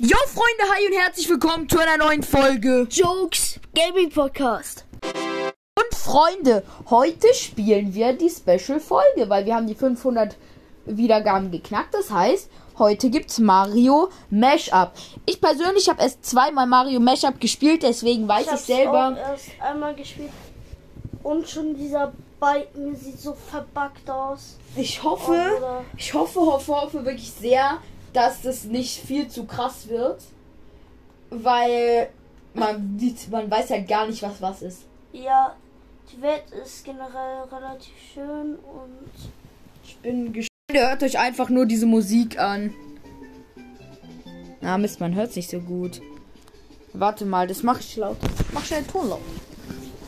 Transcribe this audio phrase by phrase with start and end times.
[0.00, 2.86] Jo Freunde, hi und herzlich willkommen zu einer neuen Folge.
[2.90, 4.84] Jokes Gaming Podcast.
[5.02, 10.36] Und Freunde, heute spielen wir die Special Folge, weil wir haben die 500
[10.86, 11.94] Wiedergaben geknackt.
[11.94, 12.48] Das heißt,
[12.78, 14.92] heute gibt's Mario Mashup.
[15.26, 19.08] Ich persönlich habe erst zweimal Mario Mashup gespielt, deswegen weiß ich, hab's selber.
[19.08, 20.30] auch erst einmal gespielt.
[21.24, 24.58] Und schon dieser Balken sieht so verbuggt aus.
[24.76, 25.84] Ich Oh, hoffe, Bruder.
[25.96, 27.78] ich hoffe, hoffe, hoffe wirklich sehr,
[28.18, 30.20] dass das nicht viel zu krass wird,
[31.30, 32.08] weil
[32.52, 34.82] man sieht, man weiß ja gar nicht, was was ist.
[35.12, 35.54] Ja,
[36.10, 39.30] die Welt ist generell relativ schön und
[39.84, 40.48] Ich bin gespannt.
[40.72, 42.74] Ihr hört euch einfach nur diese Musik an.
[44.60, 46.00] Na, Mist, man hört nicht so gut.
[46.92, 48.16] Warte mal, das mache ich laut.
[48.52, 49.20] Mach schnell Ton laut.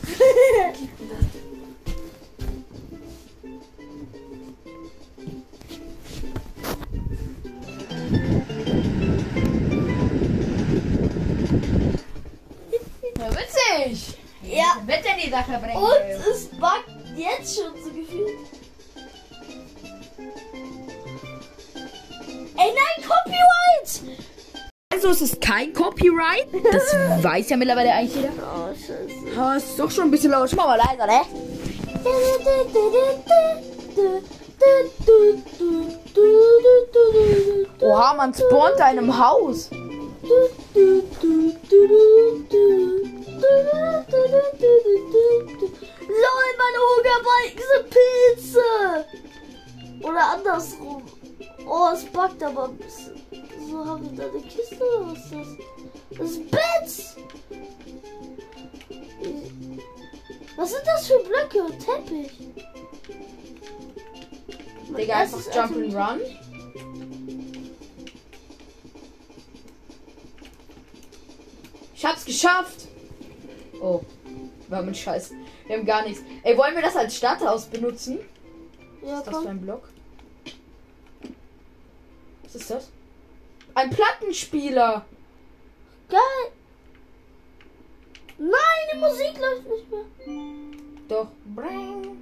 [15.23, 15.77] die Sache bringen?
[15.77, 18.39] und es buggt jetzt schon so gefühlt.
[22.57, 24.17] Ey nein, Copyright!
[24.93, 26.47] Also es ist kein Copyright.
[26.71, 28.29] Das weiß ja mittlerweile eigentlich jeder.
[28.39, 29.39] Oh scheiße.
[29.39, 30.51] Ah, ist doch schon ein bisschen laut.
[30.55, 31.21] Mach mal leiser, ne?
[37.81, 39.69] Oha, man spawnt da in einem Haus.
[48.51, 49.05] Pilze!
[50.01, 51.03] Oder andersrum.
[51.67, 53.21] Oh, es buggt aber ein bisschen.
[53.69, 56.17] So haben wir da eine Kiste oder was ist das?
[56.17, 57.15] Das ist Bits!
[60.57, 61.77] Was sind das für Blöcke?
[61.77, 62.31] Teppich.
[64.89, 66.21] Mein Digga, einfach Jump and Run.
[71.95, 72.87] Ich hab's geschafft.
[73.79, 74.01] Oh,
[74.67, 75.31] wir haben einen Scheiß.
[75.67, 76.23] Wir haben gar nichts.
[76.43, 78.19] Ey, wollen wir das als Starthaus benutzen?
[79.01, 79.47] Ja, Was ist das für komm.
[79.47, 79.89] ein Block?
[82.43, 82.91] Was ist das?
[83.73, 85.05] Ein Plattenspieler.
[86.09, 86.51] Geil!
[88.37, 88.51] Nein,
[88.93, 90.05] die Musik läuft nicht mehr.
[91.07, 91.27] Doch.
[91.55, 92.17] Bring.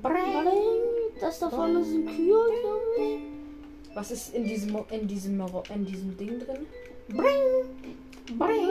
[0.00, 0.80] Bring.
[1.20, 3.96] Das da vorne sind Kühe, glaube ich.
[3.96, 5.40] Was ist in diesem in diesem
[5.74, 6.66] in diesem Ding drin?
[7.08, 8.38] Bring.
[8.38, 8.68] Bring.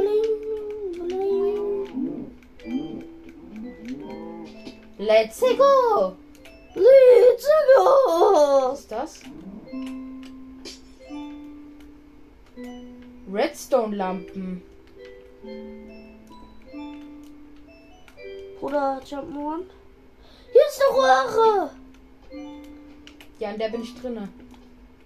[4.98, 6.16] Let's go.
[6.80, 8.72] Go!
[8.72, 9.20] Was ist das?
[13.32, 14.62] Redstone-Lampen.
[18.60, 19.64] Bruder, Jump'n'Run.
[20.52, 21.72] Hier ist eine Röhre!
[23.40, 24.30] Ja, in der bin ich drinne.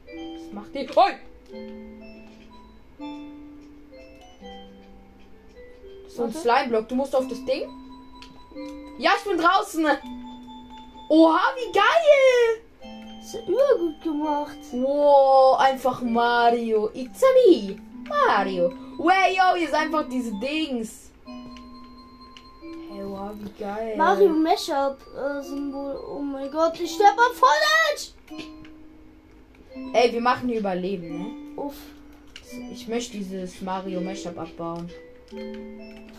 [0.05, 0.89] Was macht die?
[0.95, 1.13] Oi!
[6.07, 6.33] So ein.
[6.33, 6.87] Slime-Block.
[6.87, 7.69] Du musst auf das Ding.
[8.97, 9.85] Ja, ich bin draußen.
[11.15, 12.63] Oha, wie geil!
[13.21, 14.57] Ist ja übergut gemacht.
[14.71, 16.89] Wow, einfach Mario.
[16.95, 17.79] It's a me.
[18.09, 18.73] Mario.
[18.97, 21.11] Way, yo, hier ist einfach diese Dings.
[22.89, 23.95] Hey, wow, wie geil.
[23.95, 26.03] Mario Mashup äh, Symbol.
[26.09, 28.55] Oh mein Gott, ich sterbe am Volledge!
[29.93, 31.61] Ey, wir machen hier Überleben, ne?
[31.61, 31.75] Uff.
[32.71, 34.89] Ich möchte dieses Mario Mashup abbauen.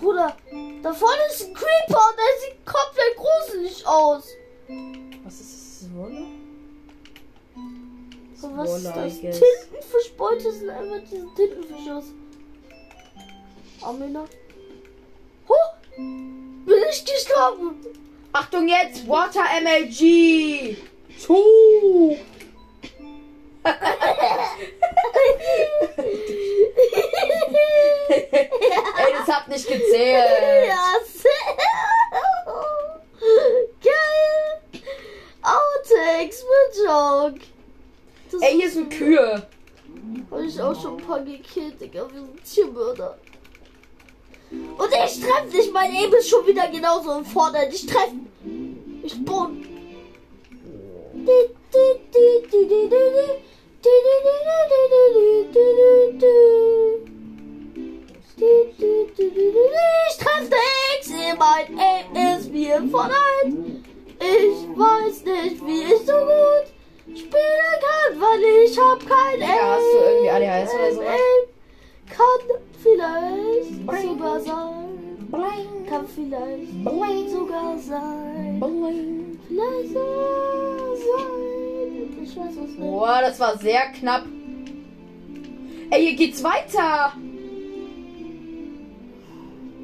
[0.00, 0.37] Bruder,
[0.84, 4.28] da vorne ist ein Creeper und der sieht komplett gruselig aus.
[5.25, 5.91] Was ist das?
[5.97, 6.25] Rolle?
[8.43, 9.21] Und was ist das?
[9.21, 12.05] Tintenfischbeute sind einfach diese Tintenfische aus.
[13.83, 14.25] Amina.
[15.49, 15.55] Huh!
[15.97, 17.77] Bin ich gestorben?
[18.33, 20.77] Achtung jetzt, Water MLG.
[21.19, 21.37] Zu.
[28.17, 30.69] Ey, das hat nicht gezählt.
[30.69, 31.31] Ja, sehr.
[33.83, 34.25] Geil.
[36.87, 37.41] Joke.
[38.31, 39.47] Das Ey, hier sind Kühe.
[40.31, 42.09] Hab ich auch schon ein paar gekillt, Digga.
[42.12, 43.19] Wir sind Tiermörder.
[44.51, 45.72] Und ich treff dich.
[45.72, 47.75] Mein Aim ist schon wieder genauso im Vordergrund.
[47.75, 48.10] Ich treff.
[49.03, 49.65] Ich spawn.
[60.07, 61.13] Ich treff nichts.
[61.39, 63.94] Mein Aim ist wie im Vordergrund.
[64.24, 66.66] Ich weiß nicht, wie ich so gut
[67.15, 69.48] spielen kann, weil ich hab kein Aim.
[69.48, 71.21] Ja, hast du irgendwie ADHS oder sowas?
[72.09, 74.09] Kann vielleicht Bring.
[74.09, 74.84] sogar sein.
[75.30, 78.60] Bling, Kann vielleicht bling, sogar sein.
[78.60, 79.41] bling.
[79.48, 82.22] Vielleicht sogar sein.
[82.22, 82.80] Ich weiß was nicht.
[82.80, 84.24] Boah, das war sehr knapp.
[85.91, 87.12] Ey, hier geht's weiter.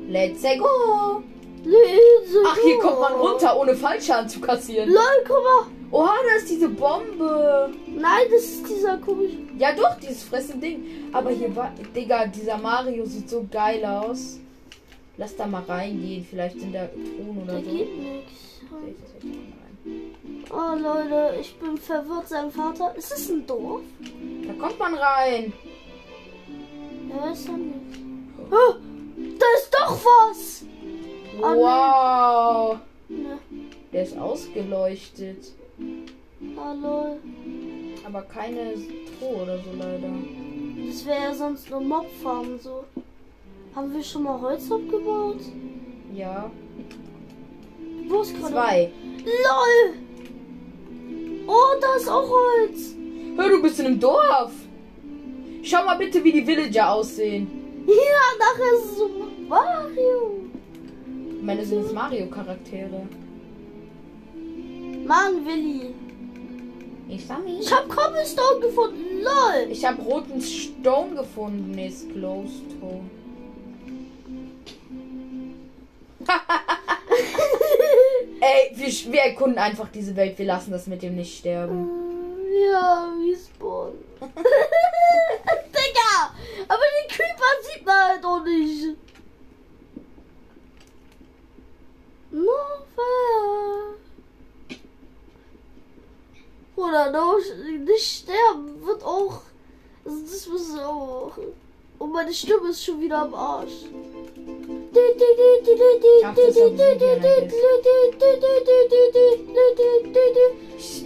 [0.08, 1.22] Let's go.
[1.64, 4.88] Let's Ach, hier kommt man runter, ohne Fallschaden zu kassieren.
[4.90, 5.66] Lol, guck mal.
[5.92, 7.70] Oha, da ist diese Bombe.
[7.86, 9.36] Nein, das ist dieser komische.
[9.58, 10.84] Ja, doch, dieses fressen Ding.
[11.12, 14.38] Aber hier war, Digga, dieser Mario sieht so geil aus.
[15.16, 16.24] Lass da mal reingehen.
[16.28, 17.70] Vielleicht sind da Truhen oder Da so.
[17.70, 18.32] geht nichts.
[20.50, 22.28] Oh Leute, ich bin verwirrt.
[22.28, 22.94] Sein Vater.
[22.96, 23.82] Ist es ein Dorf?
[24.46, 25.52] Da kommt man rein.
[27.08, 27.74] Ja, weiß ja nicht.
[28.50, 28.74] Oh,
[29.16, 30.64] da ist doch was.
[31.42, 31.56] Oh.
[31.56, 32.78] Wow.
[33.08, 33.38] Ne.
[33.92, 35.52] Der ist ausgeleuchtet.
[36.40, 37.18] Lol.
[38.06, 38.74] Aber keine
[39.18, 40.10] Truhe oder so leider.
[40.86, 42.84] Das wäre ja sonst nur Mobfarm so.
[43.74, 45.40] Haben wir schon mal Holz abgebaut?
[46.14, 46.50] Ja.
[48.08, 48.52] Wo ist gerade?
[48.52, 48.90] Zwei.
[49.24, 49.94] LOL!
[51.46, 52.94] Oh, da ist auch Holz.
[53.36, 54.52] Hör, du bist in einem Dorf.
[55.62, 57.48] Schau mal bitte, wie die Villager aussehen.
[57.86, 57.94] Ja,
[58.38, 59.10] nachher ist es so
[59.48, 60.39] Mario.
[61.42, 63.06] Meine, sind jetzt Mario-Charaktere.
[65.06, 65.94] Mann, Willi.
[67.08, 67.24] Ich.
[67.60, 69.22] Ich hab Cobblestone gefunden.
[69.22, 69.66] LOL.
[69.70, 71.76] Ich habe roten Stone gefunden.
[71.76, 73.10] Ist Glowstone.
[78.40, 80.38] Ey, wir, wir erkunden einfach diese Welt.
[80.38, 81.88] Wir lassen das mit dem nicht sterben.
[82.70, 83.94] ja, wie Spawn.
[84.20, 84.30] Digga!
[86.68, 88.96] Aber den Creeper sieht man halt auch nicht.
[97.12, 97.38] No,
[97.84, 99.40] nicht sterben wird auch.
[100.04, 101.32] Also das muss auch.
[101.98, 103.84] Und meine Stimme ist schon wieder am Arsch.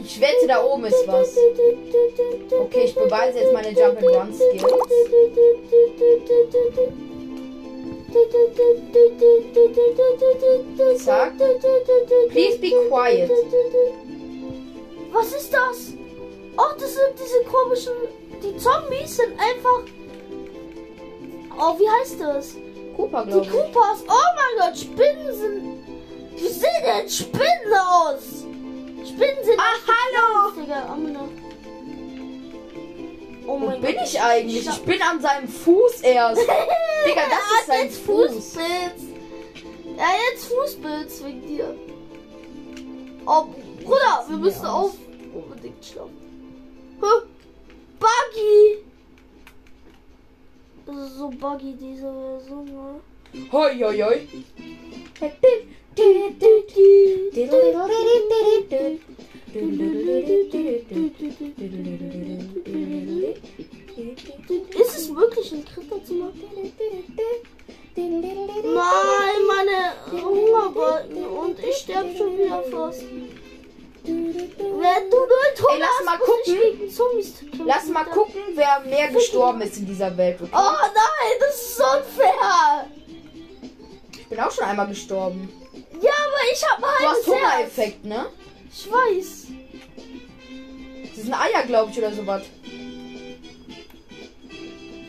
[0.05, 1.37] Ich wette, da oben ist was.
[2.51, 4.65] Okay, ich beweise jetzt meine Jump and Run Skills.
[11.05, 11.33] Zack.
[12.31, 13.31] Please be quiet.
[15.15, 15.93] Was ist das?
[16.57, 17.93] Oh, das sind diese komischen.
[18.43, 19.85] Die Zombies sind einfach.
[21.57, 22.57] Oh, wie heißt das?
[22.97, 23.53] Cooper, Die glaube ich.
[23.53, 24.05] Koopas.
[24.09, 25.85] Oh mein Gott, Spinnen sind.
[26.37, 28.45] Wie sehen denn Spinnen aus?
[29.09, 29.59] Spinnen sind.
[29.61, 30.61] Ah, hallo!
[30.61, 31.29] Digga, Amina.
[33.47, 34.67] Oh Wo mein bin Gott, ich eigentlich?
[34.67, 36.41] Ich bin an seinem Fuß erst.
[37.07, 38.33] Digga, das ist sein jetzt Fuß.
[38.33, 39.03] Fußpilz.
[39.97, 41.75] Ja, jetzt Fußpilz wegen dir.
[43.27, 43.45] Oh,
[43.85, 44.93] Bruder, wir müssen auf
[45.35, 46.17] unbedingt schlafen.
[47.01, 47.23] Huh.
[47.99, 48.85] Buggy.
[50.87, 53.01] Das ist so buggy, diese Version, ne?
[53.51, 54.29] Hoi, hoi, hoi.
[64.71, 66.43] Ist es möglich, einen Kritter zu machen?
[67.97, 73.05] Nein, meine Hungerbalken und ich sterbe schon wieder fast.
[74.05, 77.67] Wenn du nur Ton Ey, lass mal gucken.
[77.67, 80.41] Lass mal gucken, wer mehr gestorben ist in dieser Welt.
[80.43, 80.51] Okay?
[80.53, 82.87] Oh nein, das ist unfair.
[84.13, 85.49] Ich bin auch schon einmal gestorben.
[86.03, 87.27] Ja, aber ich habe ein Du hast.
[87.27, 88.27] Hungereffekt, ne?
[88.71, 89.47] Ich weiß.
[91.15, 92.43] Das sind Eier, glaube ich, oder sowas.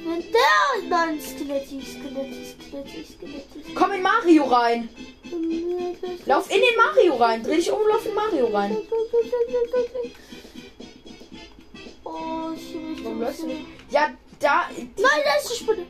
[0.06, 0.88] Wenn der...
[0.88, 3.74] Nein, Skeletti, Skeletti, Skeletti, Skeletti.
[3.74, 4.88] Komm in Mario rein.
[6.26, 7.42] Lauf in den Mario rein.
[7.42, 8.78] Dreh dich um, lauf in Mario rein.
[12.04, 13.66] Oh, ich will nicht.
[13.90, 14.70] Ja, da.
[14.70, 15.88] Nein, da ist die Spinne.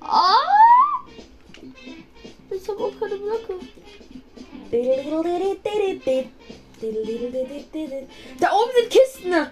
[0.00, 0.34] Ah!
[2.50, 3.54] Ich habe auch keine Blöcke.
[8.40, 9.50] Da oben sind Kisten.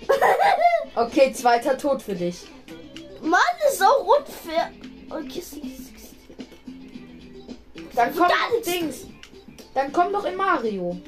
[0.96, 2.46] Okay, zweiter Tod für dich.
[3.20, 4.72] Mann, ist auch unfair.
[5.28, 5.60] Kiste.
[7.94, 8.32] Dann kommt!
[8.64, 9.06] Dings.
[9.74, 10.98] Dann komm doch in Mario.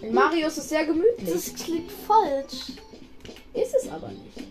[0.00, 1.30] In Mario ist es sehr gemütlich.
[1.30, 2.72] Das klingt falsch.
[3.52, 4.48] Ist es aber nicht.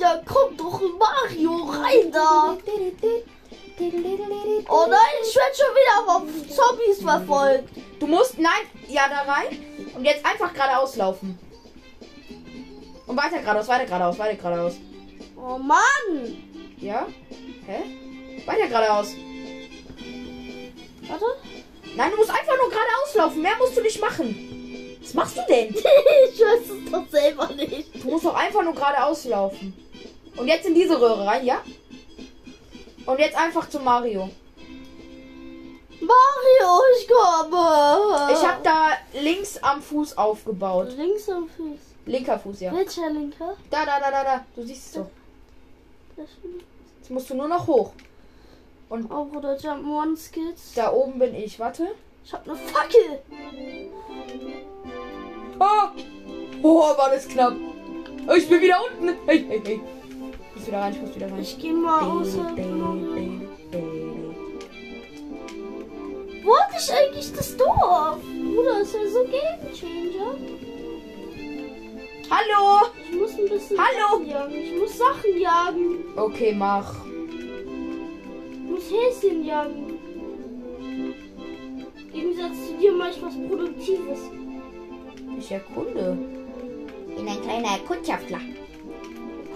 [0.00, 2.56] Ja, komm doch in Mario rein da.
[4.68, 7.68] Oh nein, ich werde schon wieder vom Zombies verfolgt.
[7.98, 9.58] Du musst, nein, ja, da rein.
[9.94, 11.38] Und jetzt einfach geradeaus laufen.
[13.10, 14.74] Und weiter geradeaus, weiter geradeaus, weiter geradeaus.
[15.36, 16.36] Oh Mann.
[16.78, 17.08] Ja?
[17.66, 17.82] Hä?
[18.46, 19.08] Weiter geradeaus.
[21.08, 21.24] Warte.
[21.96, 23.42] Nein, du musst einfach nur geradeaus laufen.
[23.42, 24.96] Mehr musst du nicht machen.
[25.02, 25.74] Was machst du denn?
[25.74, 28.00] ich weiß es doch selber nicht.
[28.00, 29.74] Du musst doch einfach nur geradeaus laufen.
[30.36, 31.64] Und jetzt in diese Röhre rein, ja?
[33.06, 34.30] Und jetzt einfach zu Mario.
[36.00, 38.32] Mario, ich komme.
[38.34, 38.90] Ich habe da
[39.20, 40.96] links am Fuß aufgebaut.
[40.96, 41.89] links am Fuß.
[42.06, 42.72] Linker Fuß, ja.
[42.72, 43.56] Welcher linker?
[43.70, 44.44] Da, da, da, da, da.
[44.54, 45.10] Du siehst es so.
[46.16, 46.28] Das
[46.98, 47.92] Jetzt musst du nur noch hoch.
[48.88, 50.74] Oh, Bruder, Jump One Skills.
[50.74, 51.58] Da oben bin ich.
[51.60, 51.88] Warte.
[52.24, 53.20] Ich hab ne Fackel.
[55.58, 55.88] Oh,
[56.62, 57.54] oh war das knapp.
[58.36, 59.14] Ich bin wieder unten.
[59.26, 59.80] Hey, hey, hey.
[60.50, 61.40] Ich muss wieder rein, ich muss wieder rein.
[61.40, 62.56] Ich geh mal von-
[66.42, 68.18] Wo ich eigentlich das Dorf?
[68.22, 70.34] Bruder, ist ja so Game Changer.
[72.30, 72.86] Hallo.
[73.10, 74.18] Ich muss ein bisschen Hallo.
[74.24, 74.54] Sachen jagen.
[74.54, 76.04] Ich muss Sachen jagen.
[76.16, 76.94] Okay, mach.
[78.52, 79.98] Ich muss Häschen jagen.
[80.80, 84.20] Im Gegensatz zu dir mache ich was Produktives.
[85.38, 86.16] Ich erkunde.
[87.16, 88.38] Bin ein kleiner Erkundschafter.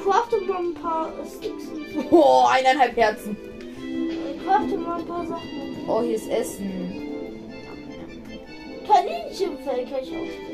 [0.03, 1.65] Crafte mal ein paar Sticks.
[2.11, 3.37] Oh, eineinhalb Herzen.
[4.45, 5.49] Crafte mal ein paar Sachen.
[5.87, 6.93] Oh, hier ist Essen.
[8.87, 10.54] Kaninchenfell kann ich ausprobieren.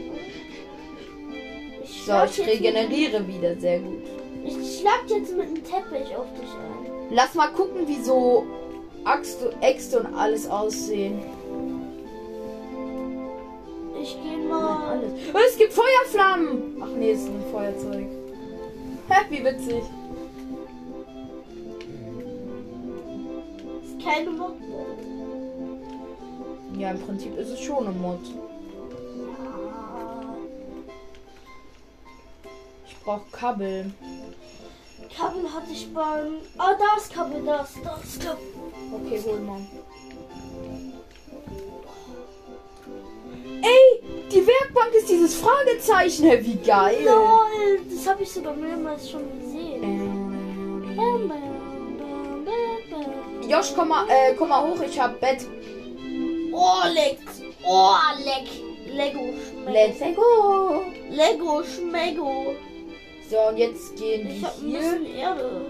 [2.11, 3.57] Ich So, ich jetzt regeneriere wieder.
[3.57, 4.03] Sehr gut.
[4.45, 7.09] Ich schlag jetzt mit einem Teppich auf dich ein.
[7.11, 8.45] Lass mal gucken, wie so
[9.05, 11.21] Axt, Äxte und alles aussehen.
[14.03, 14.91] Ich gehe mal.
[14.91, 15.13] Alles.
[15.33, 16.83] Oh, es gibt Feuerflammen.
[16.83, 18.07] Ach nee, es ist ein Feuerzeug.
[19.09, 19.83] Hä, wie witzig.
[23.85, 24.55] Ist keine Mod.
[26.77, 28.21] Ja, im Prinzip ist es schon ein Mod.
[33.05, 33.93] Brauche Kabel.
[35.17, 36.39] Kabel hatte ich beim.
[36.59, 38.45] Ah, da ist Kabel, da ist, da ist Kabel.
[38.93, 39.61] Okay, hol mal.
[43.63, 46.27] Ey, die Werkbank ist dieses Fragezeichen.
[46.27, 47.05] Hä, Wie geil.
[47.05, 50.97] Lol, das habe ich sogar mehrmals schon gesehen.
[50.97, 51.31] Bam.
[53.49, 54.81] Josh, komm mal, äh, komm mal hoch.
[54.81, 55.45] Ich hab Bett.
[56.53, 57.29] Oh, leckt.
[57.65, 58.49] Oh, leck.
[58.87, 59.71] Lego Schmecko.
[59.73, 60.85] Let's go.
[61.11, 62.55] Lego Schmecko.
[63.31, 64.79] So, und jetzt gehen Ich wir hab ein hier.
[64.81, 65.67] bisschen Erde.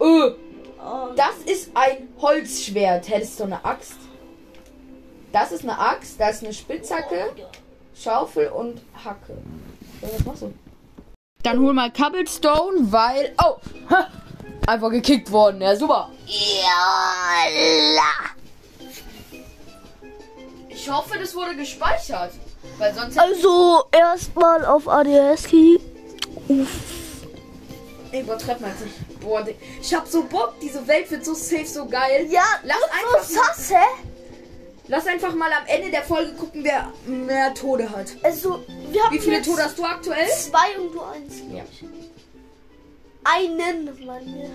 [0.00, 0.30] Äh,
[0.78, 3.08] Oh, das ist ein Holzschwert.
[3.08, 3.94] Hättest du eine Axt?
[5.32, 7.32] Das ist eine Axt, das ist eine Spitzhacke,
[7.94, 9.36] Schaufel und Hacke.
[10.02, 10.54] Ja, was machst du?
[11.42, 13.34] Dann hol mal Cobblestone, weil.
[13.42, 13.56] Oh!
[13.90, 14.08] Ha,
[14.66, 15.60] einfach gekickt worden.
[15.60, 16.10] Ja, super.
[20.68, 22.32] Ich hoffe, das wurde gespeichert.
[22.78, 23.18] Weil sonst.
[23.18, 25.78] Also, erstmal auf ADS-Key.
[26.48, 26.66] Ey,
[28.20, 29.20] übertreib mal nicht.
[29.20, 29.46] Boah,
[29.80, 30.54] ich hab so Bock.
[30.60, 32.26] Diese Welt wird so safe, so geil.
[32.30, 34.12] Ja, Lass einfach so sass, hä?
[34.88, 38.06] Lass einfach mal am Ende der Folge gucken, wer mehr Tode hat.
[38.22, 40.28] Also, wir haben Wie viele Tode hast du aktuell?
[40.28, 41.34] Zwei und du eins.
[41.52, 41.64] Ja.
[43.24, 44.52] Einen, Mann.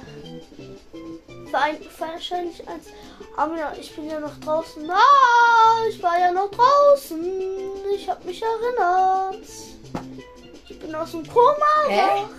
[1.50, 2.86] Verein, wahrscheinlich eins.
[3.36, 4.89] Aber ja, ich bin ja noch draußen.
[4.89, 7.22] Ah, ich war ja noch draußen.
[7.94, 9.44] Ich hab mich erinnert.
[10.70, 11.89] Ich bin aus dem Koma.
[11.89, 12.00] Hä?
[12.00, 12.30] erwacht.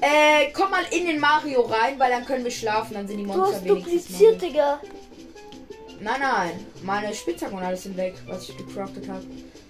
[0.00, 2.94] Äh, komm mal in den Mario rein, weil dann können wir schlafen.
[2.94, 4.42] Dann sind die Du Monster hast wenigstens dupliziert.
[4.42, 4.80] Digga.
[6.00, 6.66] Nein, nein.
[6.82, 9.24] Meine Spitzhacken und alles sind weg, was ich gecraftet habe.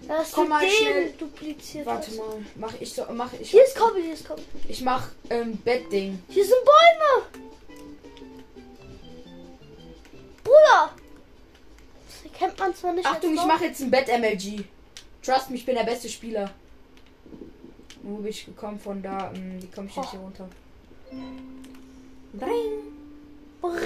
[0.08, 1.12] Da hast Komm du mal schnell.
[1.18, 1.86] dupliziert.
[1.86, 2.16] Warte hast.
[2.18, 2.44] mal.
[2.56, 3.04] Mach ich so.
[3.12, 3.50] Mach ich.
[3.50, 4.44] Hier ist Kobbel, hier ist Kobbel.
[4.68, 6.22] Ich mach ähm, Bettding.
[6.28, 7.26] Hier sind Bäume.
[10.44, 10.90] Bruder.
[12.24, 13.06] Das kennt man zwar nicht.
[13.06, 14.64] Achtung, ich mache jetzt ein Bett-MLG.
[15.22, 16.50] Trust me, ich bin der beste Spieler.
[18.08, 19.32] Wo bin ich gekommen von da?
[19.32, 20.48] Hm, Wie komme ich jetzt hier runter?
[22.32, 22.72] Bring.
[23.60, 23.80] Bring,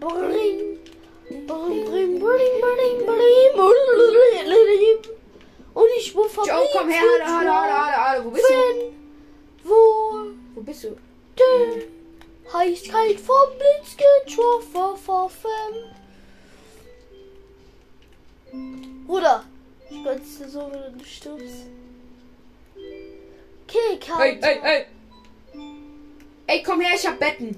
[0.00, 3.26] bring, bring, bring, bring, bring, bring.
[5.74, 6.58] Und ich bin verblieben.
[6.58, 8.24] Joe, komm her, hallo, hallo, hallo, hallo.
[8.24, 9.68] Wo bist du?
[9.68, 9.74] Wo
[10.54, 10.96] Wo bist du?
[11.38, 15.74] der Heißkeit vom Blitz getroffen, verfem.
[19.06, 19.44] Bruder,
[19.90, 21.66] ich gönn's dir so, wenn du stirbst.
[23.68, 24.20] Okay, Karl.
[24.20, 24.86] Hey, hey, hey.
[26.46, 27.56] Ey, komm her, ich hab Betten.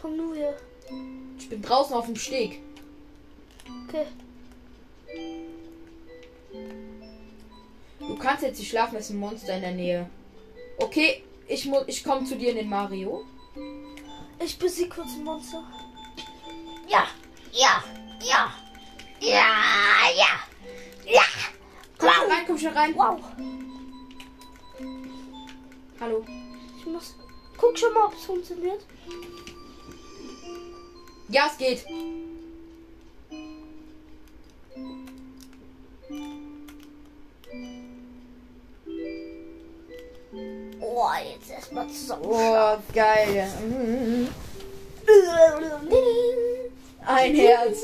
[0.00, 0.56] Komm nur her.
[1.38, 2.60] Ich bin draußen auf dem Steg.
[3.86, 4.06] Okay.
[7.98, 10.08] Du kannst jetzt nicht schlafen, es ist ein Monster in der Nähe.
[10.78, 13.24] Okay, ich muss, ich komme zu dir in den Mario.
[14.42, 15.62] Ich besieg kurz ein Monster.
[16.88, 17.06] Ja,
[17.52, 17.84] ja,
[18.22, 18.54] ja,
[19.20, 19.44] ja,
[20.16, 21.22] ja, ja.
[21.98, 22.94] Komm schon rein, komm schon rein.
[22.96, 23.20] Wow.
[26.00, 26.24] Hallo.
[26.78, 27.14] Ich muss.
[27.58, 28.80] Guck schon mal, ob es funktioniert.
[31.28, 31.84] Ja, es geht.
[40.80, 42.22] Oh, jetzt erstmal zusammen.
[42.24, 43.46] Oh, geil.
[47.04, 47.78] Ein Herz.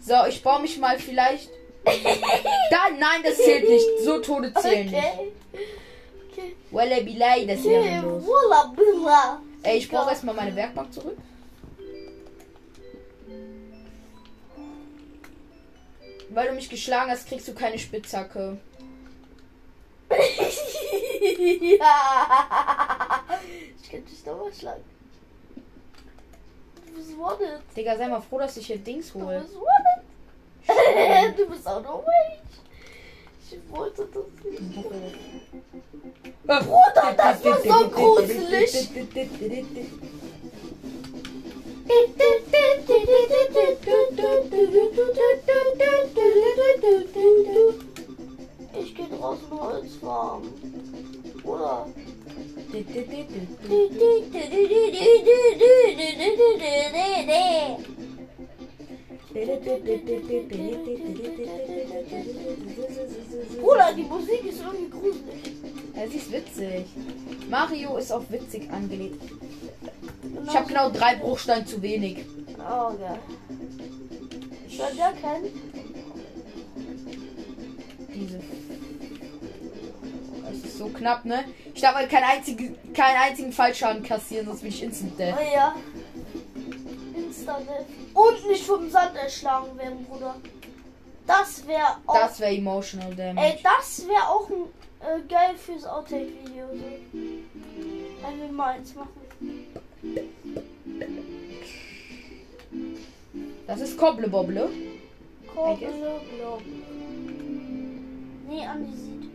[0.00, 1.50] So, ich baue mich mal vielleicht.
[2.70, 3.86] Da, nein, das zählt nicht.
[4.04, 4.88] So Tode zählen.
[4.88, 5.32] Okay.
[6.70, 8.24] Walla bilai, das wäre los.
[8.24, 9.40] Walla.
[9.62, 11.16] Ey, ich brauche erstmal meine Werkbank zurück.
[16.30, 18.58] Weil du mich geschlagen hast, kriegst du keine Spitzhacke.
[21.78, 23.24] ja.
[23.82, 24.84] Ich könnte dich nochmal schlagen.
[26.86, 27.60] Du bist wanted.
[27.76, 29.40] Digga, sei mal froh, dass ich hier Dings Du hole.
[29.40, 31.38] bist wanted.
[31.38, 32.04] du bist auch noch.
[33.50, 34.74] Ich wollte das nicht.
[36.44, 38.90] Bruder, das war so gruselig.
[48.80, 50.52] Ich gehe draußen Holz farmen.
[51.42, 51.86] Oder?
[63.60, 65.54] Bruder, die Musik ist irgendwie gruselig.
[65.94, 66.86] Ja, sie ist witzig.
[67.48, 69.20] Mario ist auch witzig angelegt.
[70.46, 72.24] Ich habe genau drei Bruchsteine zu wenig.
[72.58, 73.18] Oh, geil.
[74.68, 75.50] Soll der kennen?
[78.14, 78.40] Diese.
[80.44, 81.44] Das ist so knapp, ne?
[81.74, 85.34] Ich darf halt keinen einzigen, keinen einzigen Fallschaden kassieren, sonst bin ich instant dead.
[85.36, 85.76] Oh ja.
[87.16, 87.68] Instant.
[88.18, 90.34] Und nicht vom Sand erschlagen werden, Bruder.
[91.26, 92.14] Das wäre auch.
[92.14, 93.46] Das wäre emotional damage.
[93.46, 94.64] ey, das wäre auch ein,
[95.00, 96.64] äh, geil fürs Outtake-Video.
[96.72, 96.84] So.
[97.12, 99.20] Wenn wir mal eins machen.
[103.66, 104.68] Das ist Kobblebobble.
[105.54, 106.62] Koble, Blob.
[108.48, 109.30] Nee, Andi sieht.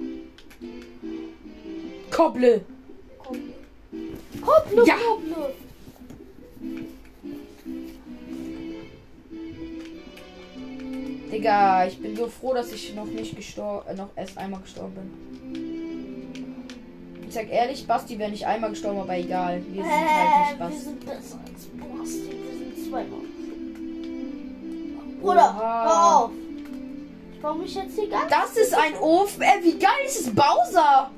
[2.12, 2.66] Kobble.
[3.20, 3.54] Koble.
[4.42, 4.96] Koble, Ja.
[4.96, 5.54] Koble.
[11.34, 14.94] Digga, ich bin so froh, dass ich noch nicht gestorben, äh, noch erst einmal gestorben
[14.94, 15.10] bin.
[17.28, 19.62] Ich sag ehrlich, Basti wäre nicht einmal gestorben, aber egal.
[19.72, 20.80] Wir sind halt Äh, nicht wir Basti.
[20.82, 22.30] sind besser als Basti.
[22.30, 23.19] Wir sind zweimal.
[25.22, 26.32] Bruder, hör auf.
[27.34, 28.30] Ich baue mich jetzt hier ganz.
[28.30, 29.41] Das ist ein Ofen.
[29.41, 30.30] Äh, wie geil ist es?
[30.36, 31.10] Bowser.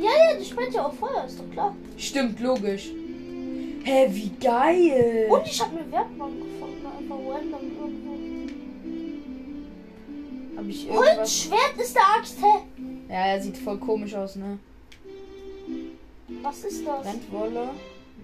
[0.00, 1.74] Ja, ja, die spendet ja auf Feuer, ist doch klar.
[1.96, 2.90] Stimmt, logisch.
[3.84, 5.26] Hä, wie geil.
[5.30, 7.69] Und ich habe eine Werkbank gefunden, einfach random
[10.78, 11.04] irgendwo.
[11.04, 11.50] Hab ich irgendwas?
[11.50, 12.82] Holzschwert ist der Axt, hä?
[13.08, 14.58] Ja, er sieht voll komisch aus, ne?
[16.42, 17.02] Was ist das?
[17.02, 17.70] Brennwolle.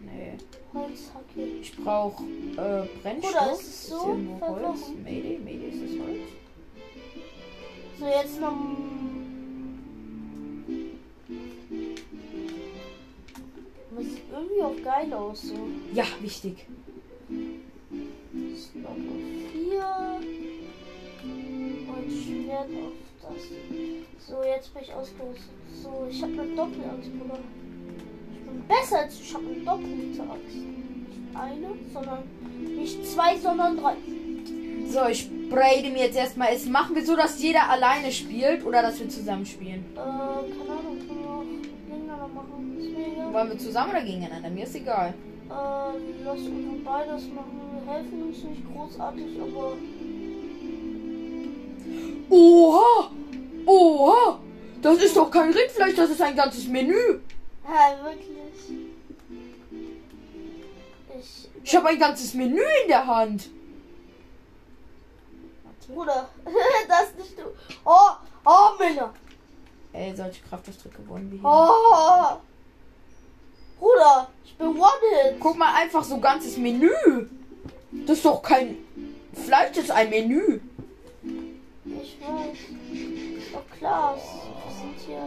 [0.05, 0.35] Nee.
[0.73, 1.43] Holzhacke.
[1.61, 3.33] Ich brauch äh, Brennstoff.
[3.33, 4.81] Bruder, ist es so hier irgendwo Holz?
[5.03, 6.21] Mayday, Mayday ist das Holz?
[7.99, 8.53] So, jetzt noch.
[13.97, 15.55] Das sieht irgendwie auch geil aus, so.
[15.95, 16.67] Ja, wichtig.
[17.29, 18.97] Das noch
[22.27, 24.27] Schwert auf das.
[24.27, 25.51] So, jetzt bin ich ausgerüstet.
[25.83, 27.39] So, ich habe eine Doppelaxt, Bruder.
[28.33, 30.57] Ich bin besser als ich habe eine doppelte Axt.
[30.57, 32.23] Nicht eine, sondern
[32.77, 33.95] nicht zwei, sondern drei.
[34.89, 36.53] So, ich braide mir jetzt erstmal.
[36.53, 39.85] Es machen wir so, dass jeder alleine spielt oder dass wir zusammen spielen.
[39.95, 41.45] Äh, keine Ahnung, können wir auch
[41.89, 42.77] gegeneinander machen.
[42.79, 43.33] Ist mir egal.
[43.33, 44.51] Wollen wir zusammen oder gegeneinander?
[44.51, 45.15] Mir ist egal.
[45.49, 45.53] Äh,
[46.25, 47.61] lass uns beides machen.
[47.85, 49.73] Wir helfen uns nicht großartig, aber.
[52.31, 53.11] Oha!
[53.67, 54.41] Oha!
[54.83, 57.21] Das ist doch kein Rindfleisch, das ist ein ganzes Menü.
[57.65, 58.81] Hä, wirklich?
[61.19, 61.49] Ich.
[61.62, 63.49] Ich habe ein ganzes Menü in der Hand.
[65.89, 66.29] Bruder,
[66.89, 67.45] das nicht du.
[67.85, 68.11] Oh,
[68.45, 69.15] oh, Männer.
[69.93, 71.49] Ey, solche Kraftausdrücke wollen wir hier.
[71.49, 72.37] Oh.
[73.79, 75.41] Bruder, ich bin One-Hit.
[75.41, 76.91] Guck mal, einfach so ganzes Menü.
[78.07, 78.79] Das ist doch kein
[79.33, 80.61] Fleisch, das ist ein Menü.
[83.87, 84.16] Klar.
[84.16, 85.22] Wir sind hier.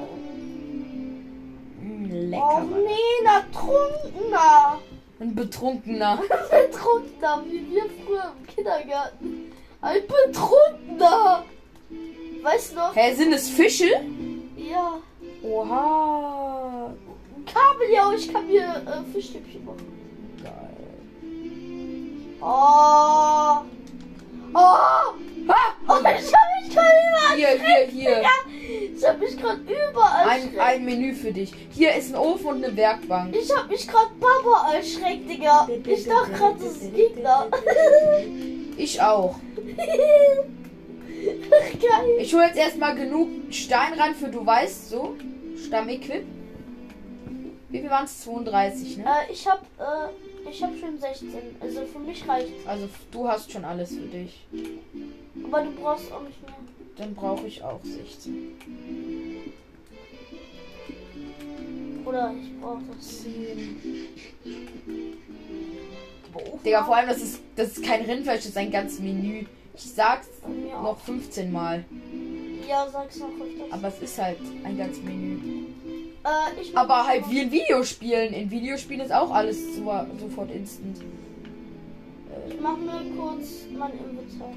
[1.82, 2.60] Mm, Oh, lecker.
[2.60, 2.84] Mann.
[2.84, 4.80] nee, na, Trunkener.
[5.22, 6.18] Ein Betrunkener.
[6.52, 9.52] Betrunkener, wie wir früher im Kindergarten.
[9.82, 11.46] Ein Betrunkener.
[12.42, 12.94] Weißt du noch?
[12.96, 13.92] Hä, sind es Fische?
[14.58, 15.00] Ja.
[15.42, 16.94] Oha.
[17.46, 19.88] Kabeljau, ich kann mir äh, Fischstäbchen machen.
[20.44, 21.00] Geil.
[22.42, 23.62] Oh.
[24.54, 25.29] Oh.
[25.50, 25.56] Ha!
[25.88, 28.22] Oh, ich hab mich gerade überall Hier, hier, hier.
[28.96, 31.52] Ich hab mich gerade überall Ein, ein Menü für dich.
[31.72, 33.36] Hier ist ein Ofen und eine Werkbank.
[33.36, 35.68] Ich hab mich gerade Papa erschreckt, Digga.
[35.86, 37.48] Ich dachte gerade, das ist Gegner.
[38.78, 39.36] Ich auch.
[41.26, 42.18] Geil.
[42.18, 45.18] Ich hole jetzt erstmal genug Stein ran für du weißt so.
[45.66, 46.24] Stammequip.
[47.68, 48.22] Wie viel waren es?
[48.22, 49.04] 32, ne?
[49.04, 51.30] Äh, ich hab, äh, ich hab schon 16.
[51.60, 54.48] Also für mich reicht Also du hast schon alles für dich.
[55.44, 56.56] Aber du brauchst auch nicht mehr.
[56.98, 58.56] Dann brauche ich auch 16.
[62.06, 63.24] Oder ich brauche das.
[63.24, 64.08] 10.
[66.34, 69.46] Boah, Digga, vor allem, das ist, das ist kein Rindfleisch, das ist ein ganzes Menü.
[69.76, 71.86] Ich sag's noch 15 Mal.
[72.68, 73.72] Ja, sag's noch öfters.
[73.72, 75.40] Aber es ist halt ein ganzes Menü.
[76.24, 78.34] Äh, ich Aber halt wie in Videospielen.
[78.34, 80.98] In Videospielen ist auch alles so, sofort instant.
[82.50, 84.54] Ich mach mir kurz mein Inventar.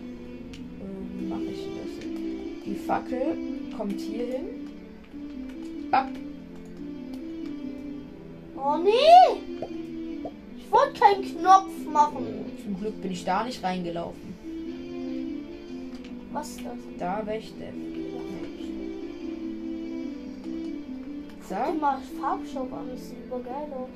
[1.29, 2.07] Mache ich das?
[2.65, 3.37] Die Fackel
[3.77, 4.71] kommt hier hin.
[5.91, 6.09] Bap.
[8.57, 9.69] Oh nee!
[10.57, 12.27] Ich wollte keinen Knopf machen.
[12.63, 14.33] Zum Glück bin ich da nicht reingelaufen.
[16.33, 16.79] Was ist das?
[16.99, 17.43] Da dir
[21.49, 21.73] So.
[21.79, 23.91] mal Farbstoff an, das sieht übergeil aus.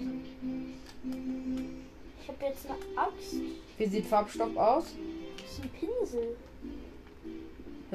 [2.21, 3.37] Ich habe jetzt eine Axt.
[3.79, 4.95] Wie sieht Farbstoff aus?
[5.41, 6.37] Das ist ein Pinsel.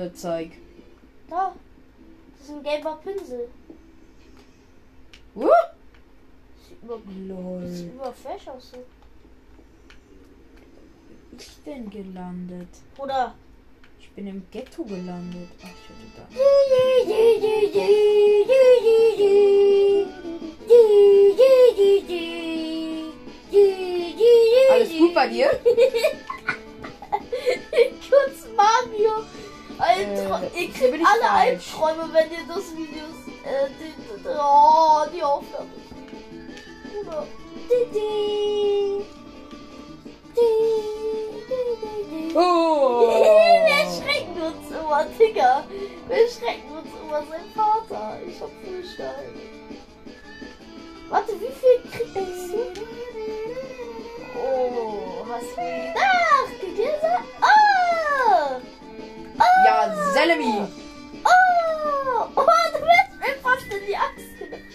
[0.02, 0.52] Hör, zeig.
[1.30, 1.54] Da.
[2.36, 3.48] Das ist ein gelber Pinsel.
[5.36, 5.48] Uh!
[6.68, 7.68] Sieht über, Lol.
[7.68, 8.72] sieht über fresh aus.
[8.72, 8.78] So.
[11.30, 12.70] Bin ich denn gelandet?
[12.98, 13.36] Oder.
[14.00, 15.50] Ich bin im Ghetto gelandet.
[15.62, 16.24] Ach, ich hatte da.
[24.74, 25.52] Alles gut bei dir?
[29.82, 31.74] Albtra Äh, ihr kriegt ich alle falsch.
[31.74, 33.04] Albträume, wenn ihr das Video.
[33.44, 35.70] Äh, die, die, oh, die Aufnahme.
[36.84, 37.28] Bruder.
[37.68, 39.06] Di, di.
[40.36, 40.50] Di,
[41.50, 42.38] di, di, di.
[42.38, 43.10] Oh!
[43.66, 45.64] Wir erschrecken uns immer, Digga.
[46.08, 48.20] Wir erschrecken uns immer sein Vater.
[48.26, 49.34] Ich hab Fühlstein.
[51.10, 52.82] Warte, wie viel kriegst du?
[54.38, 56.11] Oh, hast du gedacht?
[60.14, 60.68] Selemi!
[61.24, 62.28] Oh!
[62.36, 62.42] Oh,
[62.74, 64.66] du wirst mir fast in die Axt genommen.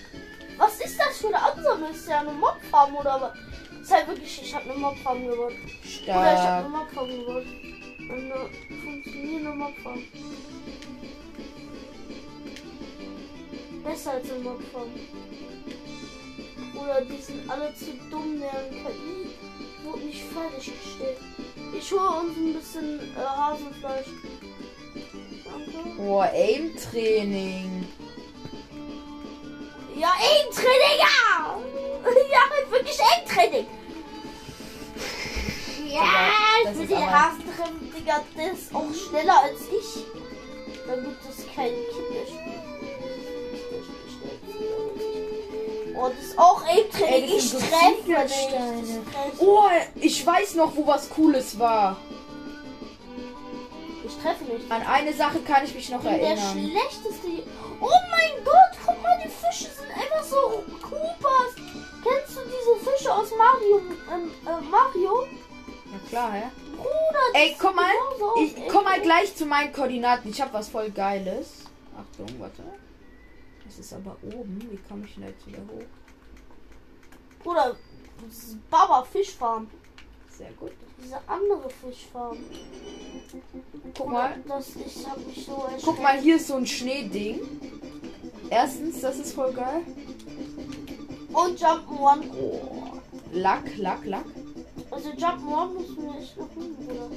[0.56, 1.90] Was ist das für eine Ansammlung?
[1.90, 3.86] Ist ja eine Mobfarm oder was?
[3.86, 5.52] Sei wirklich, ich habe eine Mobfarm gebaut.
[5.52, 6.68] Oder ich habe eine.
[6.68, 7.44] Mobfarm gebaut.
[7.98, 8.50] Eine
[8.82, 10.02] funktionierende Mobfarm.
[13.84, 14.90] Besser als eine Mobfarm.
[16.82, 19.30] Oder die sind alle zu dumm, deren KI
[19.84, 21.18] wurde nicht fertiggestellt.
[21.78, 24.06] Ich hole uns ein bisschen äh, Hasenfleisch.
[25.96, 27.86] Boah, Aim-Training.
[29.96, 31.56] Ja, Aim-Training, ja!
[32.30, 33.66] Ja, wirklich Aim-Training!
[35.88, 36.02] Ja,
[36.64, 38.22] das ich will ist die aber- Hasen treffen, Digga.
[38.36, 40.04] Der ist auch schneller als ich.
[40.86, 42.62] Damit das kein Kinderspiel
[45.98, 47.38] Oh, das ist auch Aim-Training.
[47.38, 48.34] treffe nicht.
[48.36, 51.96] Ich treffe- Oh, ich weiß noch, wo was Cooles war.
[54.26, 54.70] Treffe nicht.
[54.70, 56.52] An eine Sache kann ich mich noch Ich bin der erinnern.
[56.52, 57.28] schlechteste.
[57.80, 61.54] Oh mein Gott, guck mal, die Fische sind einfach so Koopas.
[62.02, 63.82] Kennst du diese Fische aus Mario?
[64.12, 65.26] Ähm, äh, Mario?
[65.92, 66.42] Ja klar, hä?
[66.76, 67.84] Bruder, Ey, komm mal.
[68.20, 68.38] aus.
[68.40, 70.30] Ich komm mal gleich zu meinen Koordinaten.
[70.30, 71.64] Ich hab was voll Geiles.
[71.96, 72.62] Achtung, warte.
[73.64, 74.60] Das ist aber oben.
[74.70, 75.84] Wie komme ich denn jetzt wieder hoch?
[77.42, 77.76] Bruder,
[78.26, 79.68] das ist Baba Fischfarm.
[80.36, 80.72] Sehr gut.
[81.02, 82.36] Diese andere Fischfarm.
[83.96, 84.36] Guck mal.
[84.46, 85.82] Das, ich hab mich so erschreckt.
[85.84, 87.40] Guck mal, hier ist so ein Schneeding.
[88.50, 89.80] Erstens, das ist voll geil.
[91.32, 92.30] Und Jump'n'One.
[92.38, 92.98] Oh.
[93.32, 94.26] Lack, Lack, Lack.
[94.90, 97.10] Also Jump'n'One müssen wir echt noch hin, Bruder.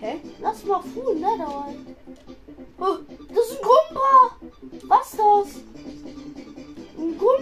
[0.00, 0.20] Hä?
[0.40, 1.96] Lass mal Full Netherite.
[2.78, 2.96] Oh,
[3.28, 4.36] das ist ein Gumba.
[4.86, 5.63] Was ist das?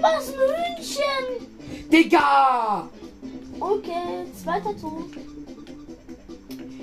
[0.03, 1.27] Ist ein Hühnchen.
[1.91, 2.89] Digga!
[3.61, 5.13] Okay, zweiter Ton.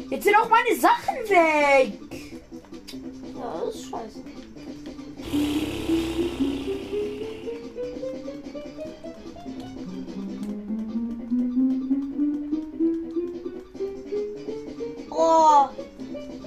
[0.09, 1.99] Jetzt sind auch meine Sachen weg!
[3.35, 4.23] Ja, das ist scheiße.
[15.11, 15.67] Oh,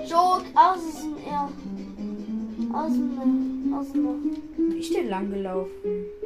[0.09, 1.51] Joke, ASMR.
[2.73, 4.15] ASMR, ASMR.
[4.57, 6.22] Wo bin ich denn lang gelaufen?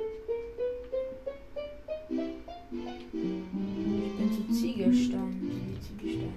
[3.12, 5.76] Ich bin zu Ziegelsteinen.
[5.76, 6.32] Die Ziegelsteine.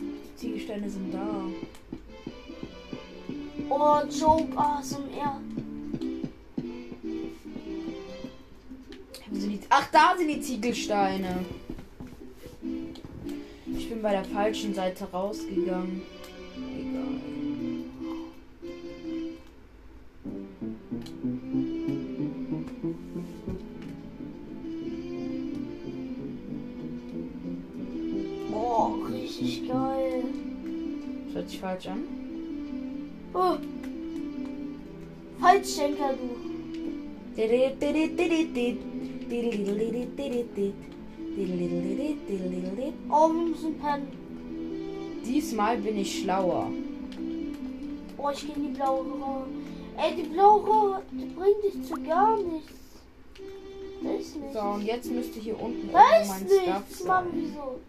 [0.00, 1.44] Die Ziegelsteine sind da.
[3.68, 5.40] Oh, Joke, ASMR.
[9.30, 11.44] Wo sind Ach, da sind die Ziegelsteine.
[13.74, 16.02] Ich bin bei der falschen Seite rausgegangen.
[31.62, 32.02] Falsch an.
[33.34, 33.56] Oh.
[35.40, 36.28] Falschdenker, du.
[43.08, 44.08] Oh, wir müssen pennen.
[45.24, 46.70] Diesmal bin ich schlauer.
[48.18, 49.46] Oh, ich gehe in die blaue Röhre.
[49.96, 52.72] Ey, die blaue Röhre, die bringt dich zu gar nichts.
[54.02, 54.52] Weiß nicht.
[54.52, 57.80] So, und jetzt müsste hier unten Weiß mein nichts, Mann, wieso?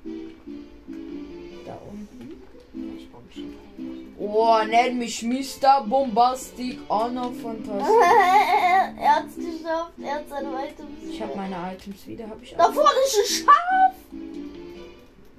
[4.19, 5.83] Oh, nenn mich Mr.
[5.87, 7.95] Bombastic Honor Fantastic.
[8.99, 10.89] er hat's geschafft, er hat seine Items.
[11.09, 12.73] Ich habe meine Items wieder, habe ich Da alle.
[12.73, 13.95] vorne ist ein Schaf!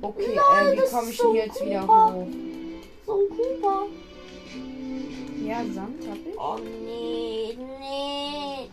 [0.02, 2.26] Okay, Nein, äh, wie komme ich so denn jetzt wieder hoch?
[3.07, 3.87] So ein Cooper.
[5.46, 6.38] Ja, Sand hab ich.
[6.38, 8.68] Oh nee, nee.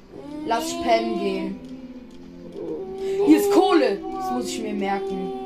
[0.45, 0.83] Lass nee.
[0.83, 1.59] pennen gehen.
[3.25, 3.99] Hier ist Kohle.
[4.13, 5.40] Das muss ich mir merken.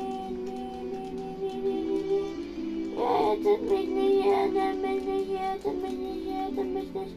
[3.36, 7.16] Rettet mich nicht, rettet mich nicht, rettet mich nicht, rettet mich nicht.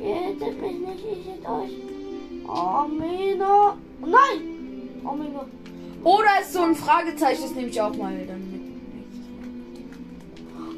[0.00, 1.74] Rettet mich nicht, ich hätte euch.
[2.48, 3.76] Amina.
[4.00, 4.40] Oh nein!
[5.04, 5.44] Amina.
[6.04, 7.42] Oh, da ist so ein Fragezeichen.
[7.42, 8.60] Das nehme ich auch mal dann mit.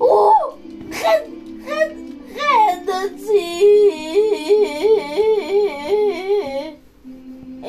[0.01, 0.33] Oh!
[0.91, 1.63] Renn!
[1.67, 2.21] Renn!
[2.35, 3.69] Rennen Sie!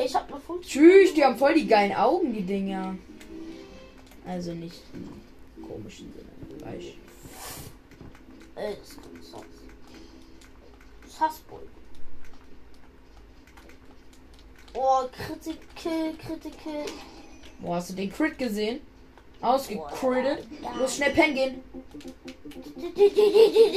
[0.02, 0.62] Ich hab eine Funktion.
[0.62, 2.96] Tschüss, die haben voll die geilen Augen, die Dinger.
[4.26, 6.30] Also nicht im komischen Sinne.
[6.64, 7.09] Weißt
[9.22, 9.46] sonst.
[11.08, 11.60] Sassboy.
[14.74, 16.86] Oh, Critical, Critical.
[17.60, 18.80] Boah, hast du den Crit gesehen?
[19.42, 20.46] Ausgecrittet.
[20.78, 21.62] Los, schnell pennen gehen.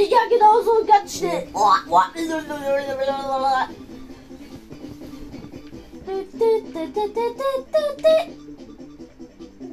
[0.09, 1.47] Ja, genau so, ganz schnell.
[1.53, 2.01] Oh, oh.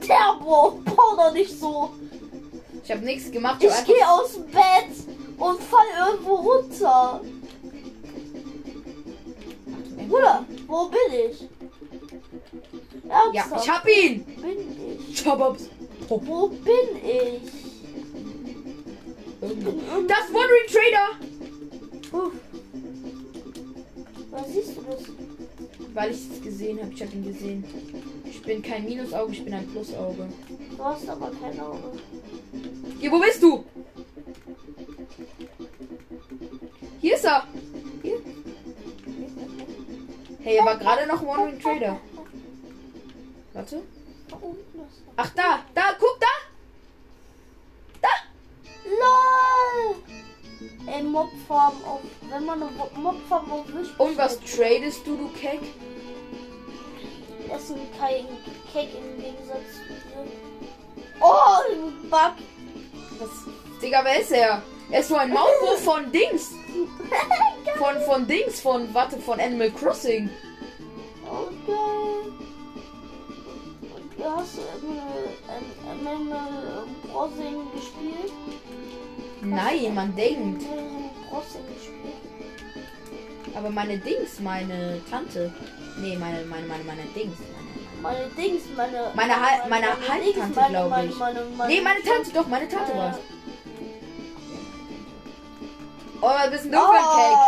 [0.00, 1.90] Terbo, bau doch nicht so.
[2.90, 3.62] Ich habe nichts gemacht.
[3.62, 4.90] Ich Ich gehe aus dem Bett
[5.38, 7.20] und fall irgendwo runter.
[10.08, 11.48] Bruder, wo bin ich?
[13.08, 14.24] Ja, Ernsthaft, ich hab ihn.
[14.24, 15.22] bin ich?
[15.22, 15.68] Chababs.
[16.08, 16.74] Oh, Wo bin
[17.04, 17.52] ich?
[19.40, 22.18] Das Wandering Trader.
[22.24, 22.32] Uff.
[24.32, 25.02] Was siehst du das?
[25.94, 26.92] Weil ich es gesehen habe.
[26.92, 27.64] Ich habe ihn gesehen.
[28.24, 30.28] Ich bin kein Minusauge, ich bin ein Plusauge.
[30.76, 32.00] Du hast aber keine Augen.
[33.00, 33.64] Hier, wo bist du?
[37.00, 37.46] Hier ist er.
[38.02, 38.18] Hier.
[40.42, 41.98] Hey, er war gerade noch Wandering Trader.
[43.54, 43.82] Warte.
[44.28, 44.36] Da.
[45.16, 45.60] Ach, da.
[45.74, 46.26] Da, guck da.
[48.84, 49.96] LOL!
[50.86, 52.00] Ey, Mobfarm auf.
[52.28, 55.60] Wenn man eine Mo- Mobfarm auf Wisch Und was tradest du, du Keck?
[57.50, 57.58] Ein
[57.98, 58.26] kein
[58.72, 60.26] Cake im Gegensatz zu dir.
[61.20, 62.34] Oh, Bug!
[63.20, 63.80] Was?
[63.82, 64.62] Digga, wer ist er?
[64.90, 66.52] Er ist so ein Maulwurf von Dings.
[67.78, 70.28] Von, von Dings, von, warte, von Animal Crossing.
[71.24, 71.72] Okay.
[73.94, 74.58] Und du hast
[75.88, 78.32] Animal Crossing gespielt?
[79.42, 80.64] Nein, man denkt.
[83.54, 85.52] Aber meine Dings, meine Tante.
[85.98, 87.36] Nee, meine, meine, meine, meine Dings.
[88.02, 89.12] Meine, Dings, meine.
[89.14, 91.18] Meine Hal- meine Halbtante, meine- glaub meine- ich.
[91.18, 93.16] Meine, meine, nee, meine Tante, doch, meine Tante meine- war's.
[96.22, 97.38] Oh, bist du für ein Cake?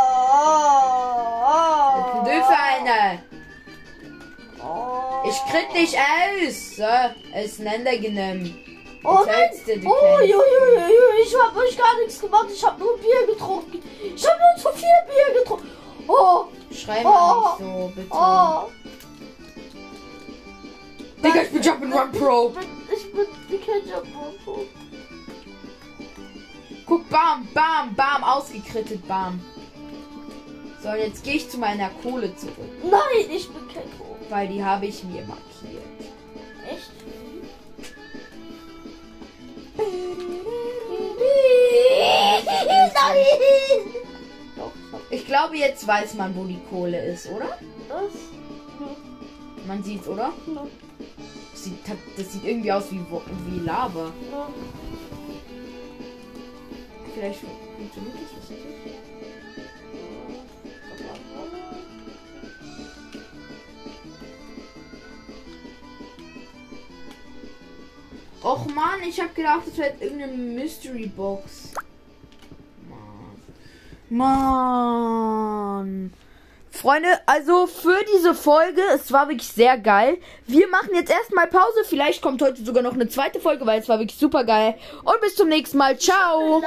[1.44, 3.22] Was bist denn du für eine?
[4.64, 5.28] Oh.
[5.28, 6.76] Ich krieg dich aus.
[6.76, 8.58] So, auseinandergenommen.
[9.04, 9.50] Oh nein!
[9.84, 12.46] Oh, jo, jo, jo, jo, ich hab euch gar nichts gemacht.
[12.54, 13.82] Ich hab nur Bier getrunken.
[14.14, 15.70] Ich hab nur zu viel Bier getrunken.
[16.06, 17.08] Oh, Schrei Oh.
[17.10, 18.08] mal nicht so, bitte.
[18.10, 18.62] oh.
[21.22, 22.48] Digga, ich bin Jump'n'Run Pro.
[22.48, 24.06] Ich bin, ich bin die Ketchup
[24.44, 24.64] Pro.
[26.86, 29.40] Guck, bam, bam, bam, ausgekrittet, bam.
[30.82, 34.16] So, jetzt gehe ich zu meiner Kohle zurück, Nein, ich bin kein Pro.
[34.28, 35.84] weil die habe ich mir markiert.
[36.68, 36.90] Echt?
[45.10, 47.58] Ich glaube, jetzt weiß man, wo die Kohle ist, oder?
[47.88, 48.12] das.
[49.66, 50.32] Man sieht's, oder?
[50.46, 50.66] Ja,
[51.62, 51.78] Das sieht,
[52.16, 54.12] das sieht irgendwie aus wie, wie Lava.
[57.14, 58.56] Vielleicht funktioniert das, ich.
[68.42, 71.74] Och man, ich habe gedacht, das wäre irgendeine Mystery Box.
[74.10, 75.22] Mann.
[76.82, 80.18] Freunde, also für diese Folge, es war wirklich sehr geil.
[80.48, 81.84] Wir machen jetzt erstmal Pause.
[81.88, 84.74] Vielleicht kommt heute sogar noch eine zweite Folge, weil es war wirklich super geil.
[85.04, 85.96] Und bis zum nächsten Mal.
[85.96, 86.60] Ciao.